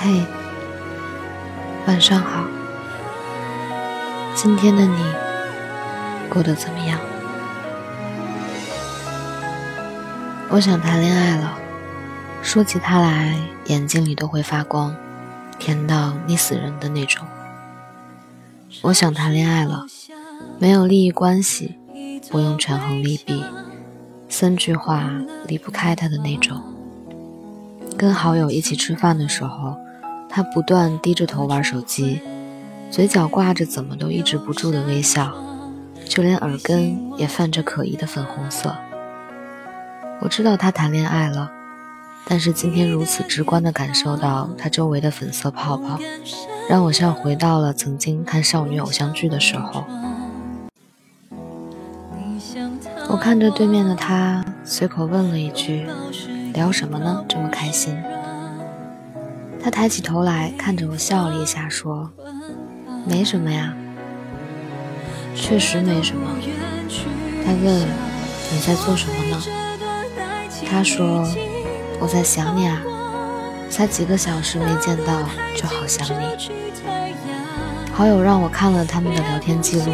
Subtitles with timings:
[0.00, 0.26] 嘿，
[1.86, 2.44] 晚上好。
[4.34, 5.14] 今天的你
[6.28, 6.98] 过得怎么样？
[10.48, 11.56] 我想谈恋爱了，
[12.42, 13.36] 说起他来，
[13.66, 14.94] 眼睛里都会发光，
[15.60, 17.24] 甜到腻死人的那种。
[18.82, 19.86] 我想谈恋爱了，
[20.58, 21.78] 没有利益关系，
[22.30, 23.44] 不用权衡利弊，
[24.28, 25.08] 三句话
[25.46, 26.60] 离不开他的那种。
[27.96, 29.76] 跟好友一起吃饭的时候，
[30.28, 32.20] 他不断低着头玩手机，
[32.90, 35.32] 嘴角挂着怎么都抑制不住的微笑，
[36.06, 38.76] 就连耳根也泛着可疑的粉红色。
[40.20, 41.50] 我知道他谈恋爱了，
[42.26, 45.98] 但是今天如此直观地感受到他周围的粉色泡泡，
[46.68, 49.84] 让我像回到了曾经看少女偶像剧的时候。
[53.08, 55.86] 我看着对面的他，随口问了一句
[56.54, 57.22] ：“聊什么呢？
[57.28, 57.94] 这么开心？”
[59.62, 62.10] 他抬起头来看着我笑了一下，说
[63.04, 63.74] ：“没什么呀，
[65.34, 66.26] 确实没什么。”
[67.44, 67.86] 他问
[68.50, 69.42] ：“你在做什么呢？”
[70.70, 71.22] 他说
[72.02, 72.80] ：“我在想你啊，
[73.70, 75.22] 才几个小时没见到，
[75.54, 76.50] 就好想你。”
[77.94, 79.92] 好友让我看了他们的聊天记录，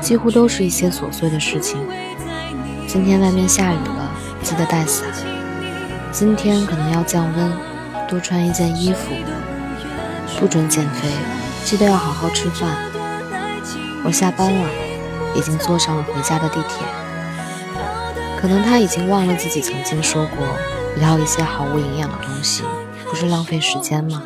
[0.00, 1.78] 几乎都是一些琐碎的事情。
[2.88, 4.10] 今天外面下雨了，
[4.42, 5.06] 记得带伞。
[6.10, 7.52] 今天可能要降温，
[8.08, 9.12] 多穿一件衣服。
[10.40, 11.08] 不准减肥，
[11.64, 12.68] 记得要好好吃饭。
[14.02, 14.68] 我下班了，
[15.36, 16.84] 已经坐上了回家的地铁。
[18.36, 20.44] 可能他已经忘了自己曾经说过，
[20.96, 22.62] 聊一些毫无营养的东西，
[23.08, 24.22] 不是浪费时间吗？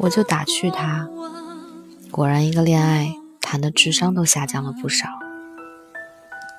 [0.00, 1.08] 我就打趣他，
[2.10, 5.08] 果然一个恋爱谈的智商都下降了不少。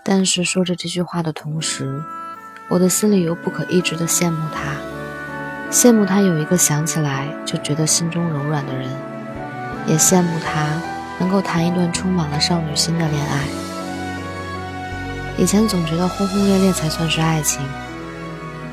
[0.03, 2.03] 但是说着这句话的同时，
[2.69, 4.73] 我的心里又不可抑制的羡慕他，
[5.71, 8.89] 羡慕他有一个想起来就觉得心中柔软的人，
[9.85, 10.81] 也羡慕他
[11.19, 13.43] 能够谈一段充满了少女心的恋爱。
[15.37, 17.61] 以前总觉得轰轰烈烈才算是爱情，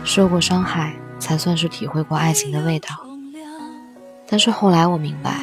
[0.06, 2.88] 受过伤害才算是体会过爱情的味道。
[4.28, 5.40] 但是后来我明白，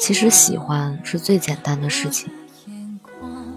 [0.00, 2.30] 其实喜欢是最简单的事情。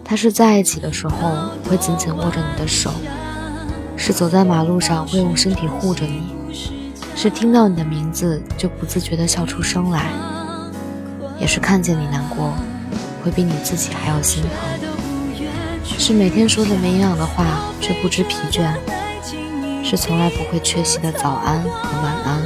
[0.04, 1.32] 他是在一起的时候
[1.70, 2.92] 会紧紧握着你的手，
[3.96, 6.34] 是走在马路上会用身体护着你，
[7.16, 10.12] 是听到你的名字就不自觉地笑出声来，
[11.40, 12.54] 也是看见你难过
[13.24, 14.52] 会比你自己还要心疼。
[15.84, 17.46] 是每天说着没营养的话
[17.80, 18.74] 却不知疲倦，
[19.90, 22.42] 是从来不会缺席的早安和晚安，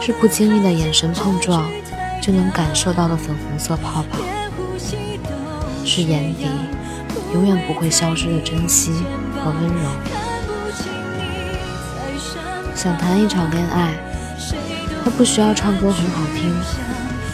[0.00, 1.70] 是不经意的眼神碰撞
[2.22, 4.18] 就能感受到的粉红色泡泡，
[5.84, 6.46] 是眼底
[7.34, 8.90] 永远不会消失的珍惜
[9.44, 9.90] 和温柔。
[12.74, 13.92] 想谈一场恋爱，
[15.04, 16.50] 他不需要唱歌很好听，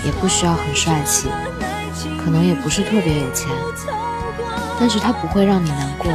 [0.04, 1.28] 也不需要很帅气，
[2.18, 3.48] 可能也不是特别有钱。
[4.80, 6.10] 但是他不会让你难过，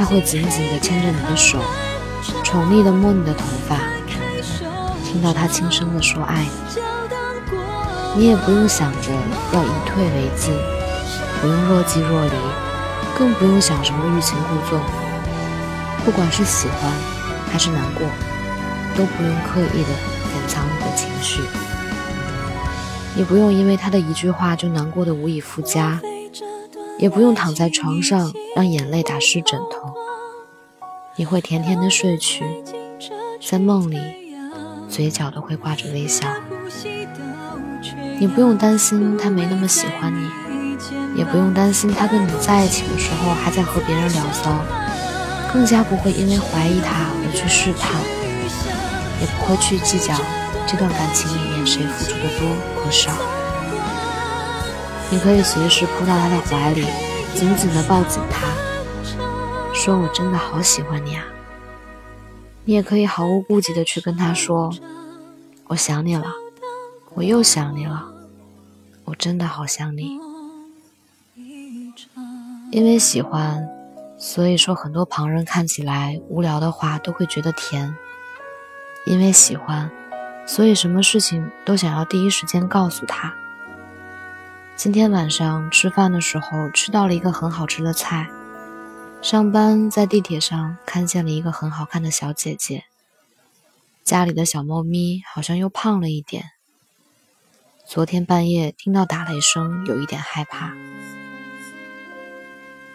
[0.00, 1.58] 他会紧紧地牵着你的手，
[2.42, 3.76] 宠溺地摸你的头发，
[5.04, 6.46] 听到他轻声地说爱
[8.16, 9.10] 你，你也不用想着
[9.52, 10.54] 要以退为进，
[11.42, 12.30] 不用若即若离，
[13.18, 14.80] 更不用想什么欲擒故纵。
[16.02, 16.90] 不管是喜欢
[17.52, 18.06] 还是难过，
[18.96, 21.42] 都不用刻意的隐藏你的情绪，
[23.16, 26.00] 也不用因为他的一句话就难过的无以复加。
[27.00, 29.94] 也不用躺在床上让眼泪打湿枕头，
[31.16, 32.44] 你会甜甜的睡去，
[33.42, 33.98] 在梦里，
[34.86, 36.28] 嘴角都会挂着微笑。
[38.18, 40.28] 你不用担心他没那么喜欢你，
[41.18, 44.54] 也不用担心他跟你在一起的时候还在和别人聊骚，
[45.50, 47.98] 更加不会因为怀疑他而去试探，
[49.22, 50.14] 也不会去计较
[50.66, 53.10] 这段感情里面谁付出的多和少。
[55.12, 56.86] 你可以随时扑到他的怀里，
[57.34, 58.46] 紧紧地抱紧他，
[59.74, 61.24] 说：“我真的好喜欢你啊。”
[62.64, 64.72] 你也可以毫无顾忌地去跟他说
[65.66, 66.32] ：“我想你了，
[67.14, 68.06] 我又想你了，
[69.04, 70.16] 我真的好想你。”
[72.70, 73.68] 因为喜欢，
[74.16, 77.92] 所以说很多旁人看起来无聊的话都会觉得甜；
[79.06, 79.90] 因为喜欢，
[80.46, 83.34] 所以什么事情都想要第一时间告诉他。
[84.82, 88.30] 今天晚上吃饭的时候吃到了一个很好吃的菜，
[89.20, 92.84] 上班在地铁上看见了一个很好看的小姐姐。
[94.04, 96.52] 家里的小猫咪好像又胖了一点。
[97.84, 100.72] 昨天半夜听到打雷声，有一点害怕。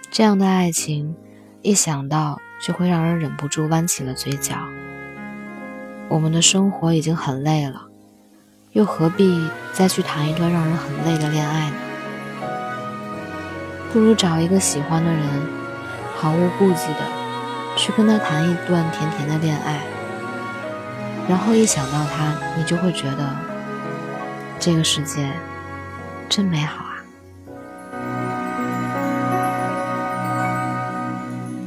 [0.10, 1.16] 这样的爱情，
[1.62, 4.58] 一想到就会让人忍不住弯起了嘴角。
[6.10, 7.86] 我们的生活已经很累了，
[8.76, 11.78] 又何必再去谈一段让人很累的恋爱呢？
[13.94, 15.22] 不如找一个喜欢的人，
[16.18, 17.00] 毫无顾忌的
[17.78, 19.80] 去跟他谈一段甜甜的恋爱，
[21.30, 23.34] 然后一想到他，你就会觉得
[24.60, 25.26] 这个世界
[26.28, 27.00] 真美好啊！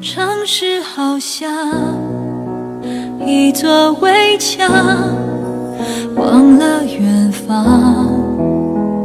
[0.03, 1.49] 城市好像。
[3.27, 4.69] 一座围墙，
[6.17, 8.11] 忘了远方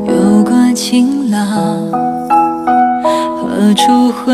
[0.07, 1.91] 有过晴朗，
[3.38, 4.33] 何处会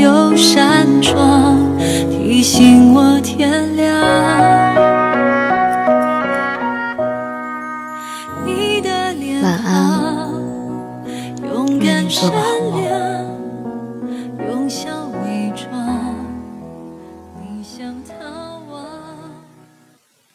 [0.00, 1.58] 有扇窗
[2.10, 3.90] 提醒我天亮？
[9.42, 10.28] 晚安，
[11.80, 12.59] 愿你做个好。